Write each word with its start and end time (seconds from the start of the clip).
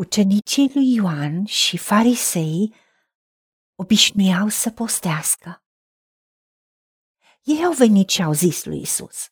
Ucenicii 0.00 0.70
lui 0.74 0.94
Ioan 0.94 1.44
și 1.44 1.76
farisei 1.76 2.74
obișnuiau 3.74 4.48
să 4.48 4.70
postească. 4.70 5.64
Ei 7.42 7.64
au 7.64 7.72
venit 7.72 8.08
și 8.08 8.22
au 8.22 8.32
zis 8.32 8.64
lui 8.64 8.80
Isus: 8.80 9.26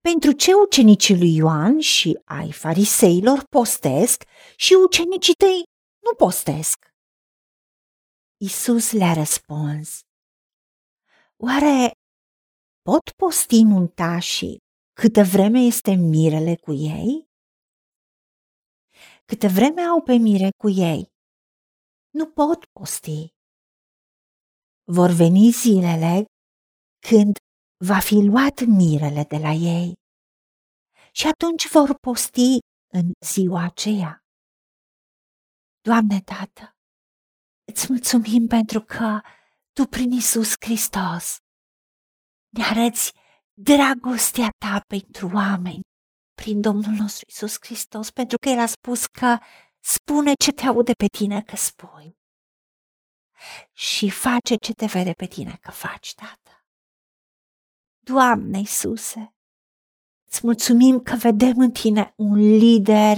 Pentru 0.00 0.32
ce 0.32 0.50
ucenicii 0.54 1.18
lui 1.18 1.34
Ioan 1.34 1.80
și 1.80 2.20
ai 2.24 2.52
fariseilor 2.52 3.44
postesc 3.50 4.22
și 4.56 4.72
ucenicii 4.84 5.34
tăi 5.34 5.62
nu 5.98 6.14
postesc? 6.16 6.78
Isus 8.36 8.92
le-a 8.92 9.12
răspuns: 9.12 10.00
Oare 11.36 11.90
pot 12.82 13.10
posti 13.16 13.64
muntașii 13.64 14.56
câtă 14.92 15.22
vreme 15.22 15.58
este 15.58 15.94
mirele 15.94 16.56
cu 16.56 16.72
ei? 16.72 17.34
Câte 19.30 19.48
vreme 19.48 19.80
au 19.80 20.02
pe 20.02 20.14
mire 20.16 20.48
cu 20.62 20.68
ei, 20.68 21.02
nu 22.10 22.26
pot 22.26 22.64
posti. 22.66 23.28
Vor 24.84 25.10
veni 25.10 25.50
zilele 25.50 26.24
când 27.08 27.34
va 27.90 27.98
fi 28.08 28.14
luat 28.14 28.58
mirele 28.78 29.24
de 29.32 29.38
la 29.46 29.52
ei 29.76 29.92
și 31.12 31.26
atunci 31.26 31.68
vor 31.68 31.98
posti 32.06 32.58
în 32.92 33.12
ziua 33.26 33.62
aceea. 33.62 34.12
Doamne, 35.80 36.20
Tată, 36.20 36.64
îți 37.72 37.86
mulțumim 37.88 38.46
pentru 38.46 38.80
că 38.80 39.20
Tu 39.72 39.82
prin 39.94 40.10
Isus 40.10 40.52
Hristos 40.64 41.36
ne 42.56 42.64
arăți 42.64 43.12
dragostea 43.68 44.48
Ta 44.64 44.80
pentru 44.86 45.30
oameni 45.34 45.82
prin 46.42 46.60
Domnul 46.60 46.94
nostru 46.98 47.24
Isus 47.28 47.56
Hristos, 47.60 48.10
pentru 48.10 48.38
că 48.38 48.48
El 48.48 48.58
a 48.58 48.66
spus 48.66 49.06
că 49.06 49.38
spune 49.80 50.32
ce 50.44 50.52
te 50.52 50.66
aude 50.66 50.92
pe 50.92 51.06
tine 51.06 51.42
că 51.42 51.56
spui 51.56 52.16
și 53.72 54.10
face 54.10 54.54
ce 54.54 54.72
te 54.72 54.86
vede 54.86 55.12
pe 55.12 55.26
tine 55.26 55.58
că 55.60 55.70
faci, 55.70 56.14
Tată. 56.14 56.66
Doamne 57.98 58.58
Iisuse, 58.58 59.34
îți 60.26 60.40
mulțumim 60.42 61.00
că 61.00 61.16
vedem 61.16 61.58
în 61.58 61.70
tine 61.70 62.12
un 62.16 62.34
lider 62.34 63.16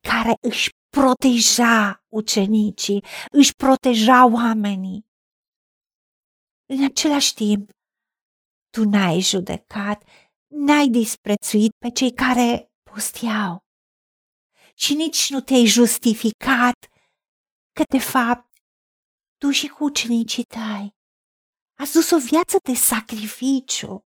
care 0.00 0.36
își 0.40 0.70
proteja 0.88 2.04
ucenicii, 2.08 3.04
își 3.30 3.54
proteja 3.54 4.26
oamenii. 4.32 5.06
În 6.66 6.84
același 6.84 7.34
timp, 7.34 7.70
tu 8.70 8.88
n-ai 8.88 9.20
judecat, 9.20 10.02
n-ai 10.48 10.88
disprețuit 10.88 11.72
pe 11.78 11.90
cei 11.90 12.12
care 12.12 12.72
postiau 12.90 13.66
și 14.74 14.94
nici 14.94 15.30
nu 15.30 15.40
te-ai 15.40 15.66
justificat 15.66 16.88
că 17.72 17.82
de 17.88 17.98
fapt 17.98 18.52
tu 19.36 19.50
și 19.50 19.68
cu 19.68 19.84
ucenicii 19.84 20.44
tăi 20.44 20.96
ați 21.78 21.92
dus 21.92 22.10
o 22.10 22.18
viață 22.18 22.56
de 22.62 22.74
sacrificiu. 22.74 24.06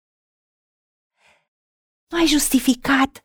Nu 2.10 2.18
ai 2.18 2.26
justificat 2.26 3.22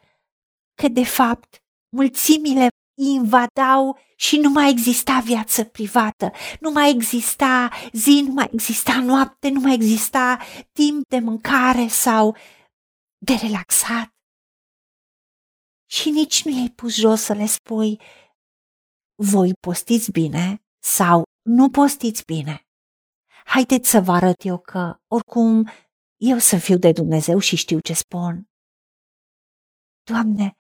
că 0.82 0.88
de 0.88 1.04
fapt 1.04 1.58
mulțimile 1.90 2.68
invadau 2.98 4.00
și 4.16 4.38
nu 4.38 4.50
mai 4.50 4.70
exista 4.70 5.20
viață 5.20 5.64
privată, 5.64 6.32
nu 6.60 6.72
mai 6.72 6.90
exista 6.90 7.70
zi, 7.92 8.24
nu 8.28 8.34
mai 8.34 8.50
exista 8.52 9.00
noapte, 9.00 9.50
nu 9.50 9.60
mai 9.60 9.74
exista 9.74 10.40
timp 10.72 11.08
de 11.08 11.20
mâncare 11.20 11.88
sau 11.88 12.36
de 13.28 13.34
relaxat. 13.42 14.09
Și 15.86 16.09
nici 16.09 16.45
nu 16.45 16.52
i-ai 16.52 16.70
pus 16.76 16.95
jos 16.95 17.22
să 17.22 17.34
le 17.34 17.45
spui, 17.45 18.02
voi 19.16 19.54
postiți 19.54 20.12
bine 20.12 20.66
sau 20.84 21.23
nu 21.42 21.70
postiți 21.70 22.23
bine. 22.26 22.68
Haideți 23.46 23.90
să 23.90 24.00
vă 24.00 24.12
arăt 24.12 24.40
eu 24.44 24.59
că, 24.59 25.00
oricum, 25.08 25.69
eu 26.16 26.38
să 26.38 26.58
fiu 26.58 26.78
de 26.78 26.91
Dumnezeu 26.91 27.40
și 27.40 27.56
știu 27.56 27.80
ce 27.80 27.94
spun. 27.94 28.50
Doamne, 30.03 30.56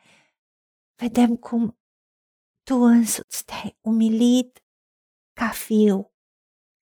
vedem 0.95 1.35
cum 1.35 1.79
Tu 2.63 2.75
însuți 2.75 3.45
te-ai 3.45 3.77
umilit 3.81 4.63
ca 5.33 5.49
fiu, 5.49 6.13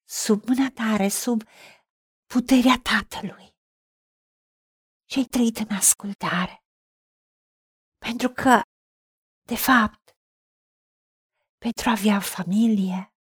sub 0.09 0.47
mâna 0.47 0.71
tare, 0.73 1.07
sub 1.07 1.41
puterea 2.25 2.79
Tatălui 2.83 3.52
și 5.13 5.19
ai 5.19 5.25
trăit 5.25 5.57
în 5.57 5.75
ascultare. 5.75 6.63
Pentru 7.97 8.29
că, 8.29 8.61
de 9.47 9.55
fapt, 9.55 10.11
pentru 11.57 11.89
a 11.89 11.91
avea 11.91 12.19
familie, 12.19 13.13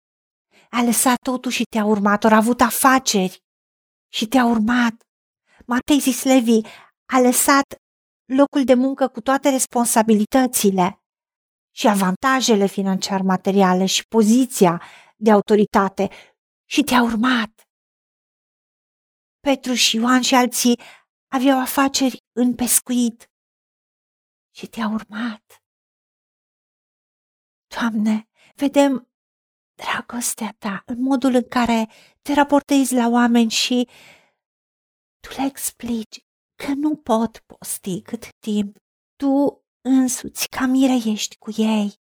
a 0.71 0.83
lăsat 0.83 1.17
totul 1.17 1.51
și 1.51 1.63
te-a 1.63 1.85
urmat, 1.85 2.25
ori 2.25 2.35
a 2.35 2.37
avut 2.37 2.61
afaceri 2.61 3.39
și 4.13 4.27
te-a 4.27 4.45
urmat. 4.45 4.95
Matei 5.67 6.01
zis 6.01 6.23
Levi 6.23 6.61
a 7.13 7.21
lăsat 7.21 7.75
locul 8.25 8.65
de 8.65 8.75
muncă 8.75 9.09
cu 9.09 9.21
toate 9.21 9.51
responsabilitățile 9.51 11.03
și 11.75 11.89
avantajele 11.89 12.67
financiar-materiale 12.67 13.87
și 13.87 14.07
poziția 14.07 14.83
de 15.17 15.31
autoritate 15.31 16.09
și 16.69 16.83
te-a 16.83 17.03
urmat. 17.03 17.51
Petru 19.41 19.75
și 19.75 19.97
Ioan 19.97 20.21
și 20.21 20.35
alții 20.35 20.81
aveau 21.33 21.61
afaceri 21.61 22.17
în 22.33 22.55
pescuit 22.55 23.31
și 24.55 24.67
te-a 24.67 24.87
urmat. 24.87 25.65
Doamne, 27.75 28.29
vedem 28.55 29.09
dragostea 29.75 30.55
ta 30.59 30.83
în 30.87 31.03
modul 31.03 31.35
în 31.35 31.49
care 31.49 31.91
te 32.23 32.35
raportezi 32.35 32.95
la 32.95 33.09
oameni 33.09 33.51
și 33.51 33.89
tu 35.21 35.41
le 35.41 35.47
explici 35.47 36.25
că 36.55 36.73
nu 36.75 36.97
pot 36.97 37.39
posti 37.39 38.03
cât 38.03 38.29
timp 38.39 38.77
tu 39.17 39.65
însuți 39.81 40.49
ca 40.49 40.67
mire 40.67 41.11
ești 41.11 41.39
cu 41.39 41.51
ei. 41.57 42.01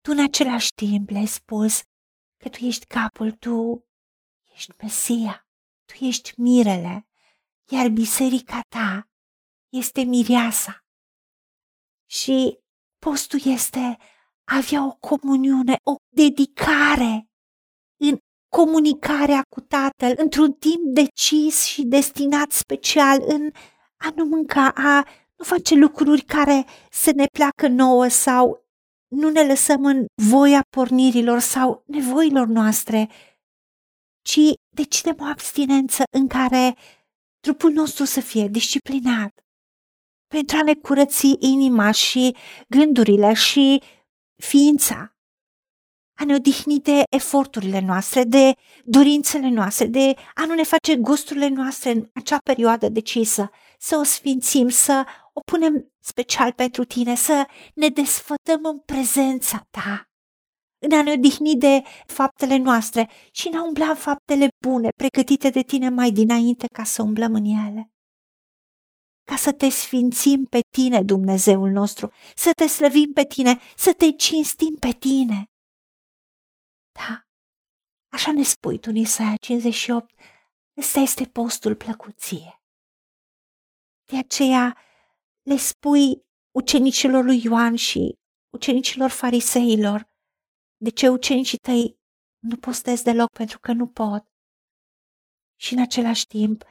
Tu 0.00 0.10
în 0.10 0.24
același 0.24 0.72
timp 0.74 1.08
le-ai 1.08 1.26
spus 1.26 1.82
că 2.36 2.48
tu 2.48 2.64
ești 2.64 2.86
capul, 2.86 3.32
tu 3.32 3.86
ești 4.52 4.72
Mesia, 4.78 5.46
tu 5.84 6.04
ești 6.04 6.40
mirele 6.40 7.06
iar 7.72 7.88
biserica 7.88 8.60
ta 8.68 9.08
este 9.68 10.02
mireasa. 10.02 10.84
Și 12.10 12.58
postul 12.98 13.40
este 13.44 13.98
avea 14.44 14.86
o 14.86 14.96
comuniune, 15.00 15.76
o 15.82 15.94
dedicare 16.08 17.26
în 18.00 18.16
comunicarea 18.48 19.42
cu 19.48 19.60
Tatăl, 19.60 20.14
într-un 20.16 20.52
timp 20.52 20.82
decis 20.84 21.64
și 21.64 21.82
destinat 21.82 22.50
special 22.50 23.22
în 23.26 23.50
a 23.96 24.12
nu 24.14 24.24
mânca, 24.24 24.68
a 24.74 25.06
nu 25.36 25.44
face 25.44 25.74
lucruri 25.74 26.22
care 26.22 26.66
să 26.90 27.12
ne 27.14 27.26
placă 27.32 27.68
nouă 27.68 28.08
sau 28.08 28.64
nu 29.08 29.30
ne 29.30 29.46
lăsăm 29.46 29.84
în 29.84 30.06
voia 30.30 30.60
pornirilor 30.76 31.38
sau 31.38 31.82
nevoilor 31.86 32.46
noastre, 32.46 33.08
ci 34.22 34.40
decidem 34.74 35.16
o 35.20 35.24
abstinență 35.24 36.02
în 36.10 36.26
care 36.26 36.76
trupul 37.42 37.70
nostru 37.70 38.04
să 38.04 38.20
fie 38.20 38.48
disciplinat 38.48 39.44
pentru 40.26 40.56
a 40.56 40.62
ne 40.62 40.74
curăți 40.74 41.34
inima 41.38 41.90
și 41.90 42.36
gândurile 42.68 43.32
și 43.32 43.82
ființa, 44.42 45.16
a 46.18 46.24
ne 46.24 46.34
odihni 46.34 46.80
de 46.80 47.02
eforturile 47.10 47.80
noastre, 47.80 48.24
de 48.24 48.52
dorințele 48.84 49.48
noastre, 49.48 49.86
de 49.86 50.14
a 50.34 50.44
nu 50.46 50.54
ne 50.54 50.62
face 50.62 50.96
gusturile 50.96 51.48
noastre 51.48 51.90
în 51.90 52.08
acea 52.14 52.38
perioadă 52.44 52.88
decisă, 52.88 53.50
să 53.78 53.96
o 53.96 54.02
sfințim, 54.02 54.68
să 54.68 55.04
o 55.32 55.40
punem 55.40 55.92
special 56.00 56.52
pentru 56.52 56.84
tine, 56.84 57.14
să 57.14 57.46
ne 57.74 57.88
desfătăm 57.88 58.60
în 58.62 58.78
prezența 58.78 59.66
ta 59.70 60.11
în 60.82 60.98
a 60.98 61.02
ne 61.02 61.12
odihni 61.12 61.56
de 61.56 61.82
faptele 62.06 62.56
noastre 62.56 63.10
și 63.32 63.48
în 63.48 63.54
a 63.58 63.64
umbla 63.64 63.88
în 63.88 63.94
faptele 63.94 64.48
bune 64.66 64.88
pregătite 64.96 65.50
de 65.50 65.62
tine 65.62 65.88
mai 65.88 66.10
dinainte 66.10 66.66
ca 66.66 66.84
să 66.84 67.02
umblăm 67.02 67.34
în 67.34 67.44
ele. 67.44 67.92
Ca 69.24 69.36
să 69.36 69.52
te 69.52 69.68
sfințim 69.68 70.44
pe 70.44 70.60
tine, 70.76 71.02
Dumnezeul 71.02 71.70
nostru, 71.70 72.12
să 72.34 72.50
te 72.56 72.66
slăvim 72.66 73.12
pe 73.12 73.24
tine, 73.24 73.58
să 73.76 73.94
te 73.94 74.12
cinstim 74.12 74.74
pe 74.74 74.90
tine. 74.90 75.44
Da, 76.92 77.22
așa 78.12 78.32
ne 78.32 78.42
spui 78.42 78.78
tu 78.78 78.88
în 78.90 78.96
Isaia 78.96 79.36
58, 79.36 80.14
ăsta 80.76 80.98
este 80.98 81.24
postul 81.24 81.76
plăcuție. 81.76 82.60
De 84.04 84.18
aceea 84.18 84.78
le 85.42 85.56
spui 85.56 86.22
ucenicilor 86.50 87.24
lui 87.24 87.42
Ioan 87.42 87.74
și 87.74 88.18
ucenicilor 88.54 89.10
fariseilor, 89.10 90.11
de 90.82 90.90
ce 90.90 91.08
ucenicii 91.08 91.58
tăi 91.58 91.96
nu 92.38 92.56
postez 92.56 93.02
deloc 93.02 93.30
pentru 93.30 93.58
că 93.58 93.72
nu 93.72 93.88
pot? 93.88 94.24
Și 95.60 95.74
în 95.74 95.80
același 95.80 96.26
timp 96.26 96.64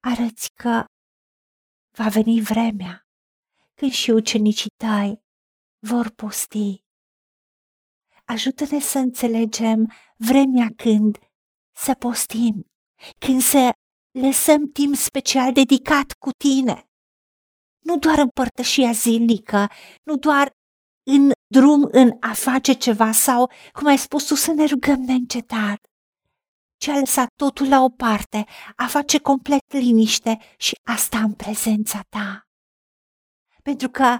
arăți 0.00 0.48
că 0.54 0.84
va 1.96 2.08
veni 2.08 2.40
vremea 2.40 3.06
când 3.74 3.92
și 3.92 4.10
ucenicii 4.10 4.70
tăi 4.76 5.20
vor 5.86 6.10
posti. 6.10 6.84
Ajută-ne 8.24 8.80
să 8.80 8.98
înțelegem 8.98 9.92
vremea 10.16 10.68
când 10.76 11.18
să 11.76 11.94
postim, 11.94 12.64
când 13.18 13.40
să 13.40 13.72
lăsăm 14.10 14.70
timp 14.70 14.94
special 14.94 15.52
dedicat 15.52 16.12
cu 16.12 16.30
tine. 16.30 16.84
Nu 17.84 17.98
doar 17.98 18.18
împărtășia 18.18 18.92
zilnică, 18.92 19.68
nu 20.02 20.16
doar 20.16 20.50
în 21.06 21.32
drum 21.50 21.88
în 21.90 22.16
a 22.20 22.32
face 22.32 22.72
ceva 22.72 23.12
sau, 23.12 23.50
cum 23.72 23.86
ai 23.86 23.98
spus 23.98 24.26
tu, 24.26 24.34
să 24.34 24.52
ne 24.52 24.64
rugăm 24.64 25.00
neîncetat, 25.00 25.80
ci 26.76 26.88
a 26.88 26.98
lăsat 26.98 27.28
totul 27.34 27.68
la 27.68 27.80
o 27.80 27.88
parte, 27.88 28.44
a 28.76 28.86
face 28.86 29.18
complet 29.18 29.72
liniște 29.72 30.38
și 30.56 30.74
asta 30.82 31.18
în 31.18 31.32
prezența 31.32 32.00
ta. 32.08 32.42
Pentru 33.62 33.88
că 33.88 34.18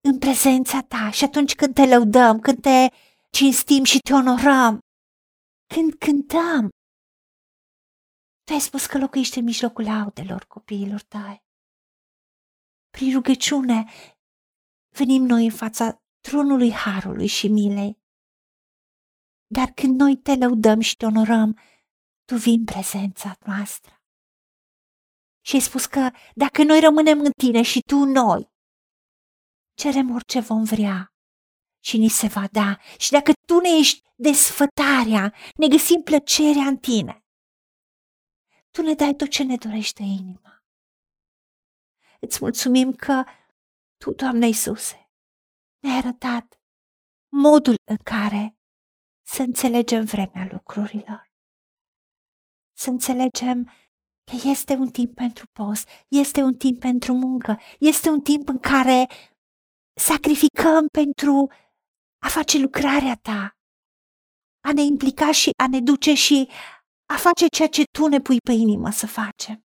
în 0.00 0.18
prezența 0.18 0.80
ta 0.82 1.10
și 1.10 1.24
atunci 1.24 1.54
când 1.54 1.74
te 1.74 1.86
lăudăm, 1.86 2.40
când 2.40 2.60
te 2.60 2.86
cinstim 3.30 3.84
și 3.84 3.98
te 3.98 4.12
onorăm, 4.12 4.78
când 5.74 5.94
cântăm, 5.94 6.68
tu 8.44 8.52
ai 8.52 8.60
spus 8.60 8.86
că 8.86 8.98
locuiești 8.98 9.38
în 9.38 9.44
mijlocul 9.44 9.84
laudelor 9.84 10.44
copiilor 10.44 11.02
tăi. 11.02 11.42
Prin 12.90 13.12
rugăciune 13.12 13.84
venim 14.96 15.22
noi 15.22 15.44
în 15.44 15.50
fața 15.50 15.96
tronului 16.28 16.72
Harului 16.72 17.26
și 17.26 17.48
Milei. 17.48 17.98
Dar 19.46 19.68
când 19.68 20.00
noi 20.00 20.16
te 20.16 20.34
lăudăm 20.34 20.80
și 20.80 20.96
te 20.96 21.04
onorăm, 21.04 21.58
tu 22.24 22.36
vii 22.36 22.54
în 22.54 22.64
prezența 22.64 23.36
noastră. 23.46 24.02
Și 25.44 25.54
ai 25.54 25.60
spus 25.60 25.86
că 25.86 26.10
dacă 26.34 26.62
noi 26.62 26.80
rămânem 26.80 27.20
în 27.20 27.30
tine 27.30 27.62
și 27.62 27.80
tu 27.80 27.96
în 27.96 28.10
noi, 28.10 28.50
cerem 29.74 30.10
orice 30.14 30.40
vom 30.40 30.64
vrea 30.64 31.14
și 31.84 31.96
ni 31.96 32.08
se 32.08 32.26
va 32.26 32.46
da. 32.52 32.78
Și 32.98 33.10
dacă 33.10 33.32
tu 33.46 33.58
ne 33.60 33.68
ești 33.78 34.02
desfătarea, 34.14 35.34
ne 35.54 35.68
găsim 35.68 36.00
plăcerea 36.02 36.66
în 36.66 36.76
tine. 36.76 37.24
Tu 38.70 38.82
ne 38.82 38.94
dai 38.94 39.14
tot 39.14 39.28
ce 39.30 39.42
ne 39.42 39.56
dorește 39.56 40.02
inima. 40.02 40.62
Îți 42.20 42.38
mulțumim 42.40 42.92
că 42.92 43.24
Tu, 43.98 44.12
Doamne 44.12 44.46
Iisuse, 44.46 45.07
ne-ai 45.78 45.96
arătat 45.96 46.60
modul 47.28 47.74
în 47.90 47.96
care 47.96 48.58
să 49.26 49.42
înțelegem 49.42 50.04
vremea 50.04 50.48
lucrurilor. 50.52 51.30
Să 52.76 52.90
înțelegem 52.90 53.64
că 54.24 54.36
este 54.48 54.72
un 54.72 54.90
timp 54.90 55.14
pentru 55.14 55.46
post, 55.52 55.88
este 56.08 56.42
un 56.42 56.54
timp 56.54 56.80
pentru 56.80 57.12
muncă, 57.14 57.60
este 57.78 58.08
un 58.08 58.20
timp 58.20 58.48
în 58.48 58.58
care 58.58 59.06
sacrificăm 60.00 60.86
pentru 60.92 61.50
a 62.18 62.28
face 62.28 62.58
lucrarea 62.58 63.16
ta, 63.16 63.56
a 64.60 64.72
ne 64.72 64.82
implica 64.82 65.32
și 65.32 65.50
a 65.62 65.68
ne 65.68 65.80
duce 65.80 66.14
și 66.14 66.48
a 67.06 67.16
face 67.16 67.46
ceea 67.46 67.68
ce 67.68 67.82
tu 67.98 68.06
ne 68.06 68.20
pui 68.20 68.38
pe 68.40 68.52
inimă 68.52 68.90
să 68.90 69.06
facem. 69.06 69.66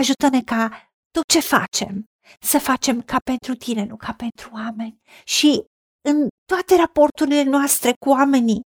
Ajută-ne 0.00 0.42
ca 0.42 0.92
tot 1.10 1.26
ce 1.26 1.40
facem 1.40 2.04
să 2.40 2.58
facem 2.58 3.02
ca 3.02 3.16
pentru 3.24 3.54
tine, 3.54 3.84
nu 3.84 3.96
ca 3.96 4.12
pentru 4.12 4.50
oameni. 4.52 5.00
Și 5.24 5.64
în 6.08 6.28
toate 6.44 6.76
raporturile 6.76 7.42
noastre 7.42 7.92
cu 7.98 8.08
oamenii, 8.08 8.60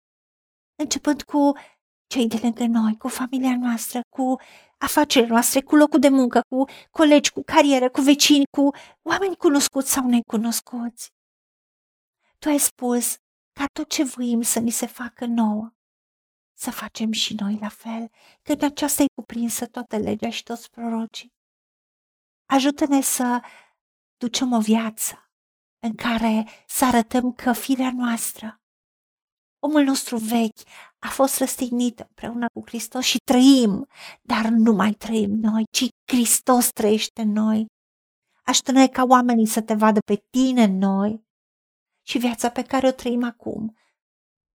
începând 0.82 1.24
cu 1.24 1.52
cei 2.08 2.28
de 2.28 2.40
lângă 2.42 2.66
noi, 2.66 2.98
cu 2.98 3.08
familia 3.08 3.58
noastră, 3.58 4.02
cu 4.10 4.36
afacerile 4.78 5.32
noastre, 5.32 5.62
cu 5.62 5.76
locul 5.76 6.00
de 6.00 6.10
muncă, 6.10 6.42
cu 6.50 6.64
colegi, 6.92 7.32
cu 7.32 7.42
carieră, 7.46 7.90
cu 7.90 8.02
vecini, 8.02 8.46
cu 8.58 8.70
oameni 9.02 9.36
cunoscuți 9.36 9.92
sau 9.92 10.08
necunoscuți. 10.08 11.10
Tu 12.40 12.50
ai 12.50 12.58
spus 12.58 13.16
ca 13.54 13.66
tot 13.74 13.90
ce 13.90 14.04
voim 14.04 14.42
să 14.42 14.60
ni 14.60 14.70
se 14.70 14.86
facă 14.86 15.26
nouă, 15.26 15.74
să 16.58 16.72
facem 16.72 17.12
și 17.12 17.36
noi 17.40 17.58
la 17.62 17.70
fel, 17.70 18.10
că 18.42 18.52
în 18.52 18.64
aceasta 18.64 19.04
e 19.04 19.06
cuprinsă 19.16 19.66
toată 19.66 19.98
legea 19.98 20.30
și 20.30 20.44
toți 20.44 20.70
prorocii. 20.70 21.34
Ajută-ne 22.50 23.02
să 23.02 23.42
ducem 24.18 24.52
o 24.52 24.60
viață 24.60 25.32
în 25.80 25.96
care 25.96 26.48
să 26.68 26.86
arătăm 26.86 27.34
că 27.34 27.54
firea 27.54 27.92
noastră, 27.94 28.62
omul 29.60 29.84
nostru 29.84 30.18
vechi, 30.18 30.60
a 31.00 31.08
fost 31.08 31.38
răstignit 31.38 32.00
împreună 32.00 32.46
cu 32.54 32.62
Hristos 32.66 33.06
și 33.06 33.18
trăim, 33.18 33.88
dar 34.22 34.46
nu 34.46 34.74
mai 34.74 34.92
trăim 34.92 35.32
noi, 35.32 35.64
ci 35.72 35.88
Hristos 36.12 36.70
trăiește 36.70 37.22
în 37.22 37.32
noi. 37.32 37.66
Ajută-ne 38.44 38.88
ca 38.88 39.04
oamenii 39.04 39.48
să 39.48 39.62
te 39.62 39.74
vadă 39.74 40.00
pe 40.00 40.24
tine 40.30 40.64
în 40.64 40.78
noi 40.78 41.24
și 42.08 42.18
viața 42.18 42.50
pe 42.50 42.64
care 42.64 42.88
o 42.88 42.92
trăim 42.92 43.24
acum, 43.24 43.78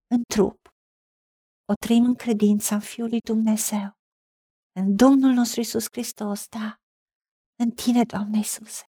în 0.06 0.22
trup, 0.34 0.68
o 1.64 1.74
trăim 1.86 2.04
în 2.04 2.14
credința 2.14 2.74
în 2.74 2.80
Fiul 2.80 3.08
lui 3.08 3.20
Dumnezeu, 3.20 3.92
în 4.72 4.96
Domnul 4.96 5.32
nostru 5.32 5.60
Isus 5.60 5.86
Hristos, 5.90 6.48
da, 6.48 6.78
în 7.56 7.70
tine, 7.70 8.04
Doamne 8.04 8.36
Iisuse, 8.36 8.90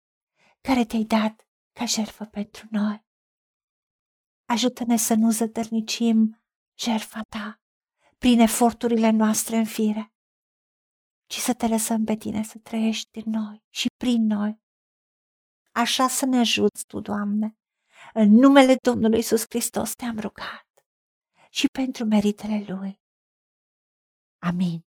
care 0.61 0.85
te-ai 0.85 1.03
dat 1.03 1.47
ca 1.71 1.85
jertfă 1.85 2.25
pentru 2.25 2.67
noi. 2.69 3.05
Ajută-ne 4.45 4.97
să 4.97 5.13
nu 5.13 5.31
zădărnicim 5.31 6.43
jertfa 6.79 7.21
ta 7.29 7.61
prin 8.17 8.39
eforturile 8.39 9.09
noastre 9.09 9.57
în 9.57 9.65
fire, 9.65 10.13
ci 11.25 11.37
să 11.37 11.53
te 11.53 11.67
lăsăm 11.67 12.03
pe 12.03 12.15
tine 12.15 12.43
să 12.43 12.57
trăiești 12.57 13.19
în 13.19 13.31
noi 13.31 13.63
și 13.69 13.87
prin 13.97 14.25
noi. 14.25 14.61
Așa 15.71 16.07
să 16.07 16.25
ne 16.25 16.37
ajuți 16.37 16.85
tu, 16.85 16.99
Doamne. 16.99 17.55
În 18.13 18.29
numele 18.29 18.75
Domnului 18.81 19.19
Isus 19.19 19.43
Hristos 19.49 19.93
te-am 19.93 20.19
rugat 20.19 20.67
și 21.49 21.65
pentru 21.67 22.05
meritele 22.05 22.65
Lui. 22.67 22.99
Amin. 24.37 24.90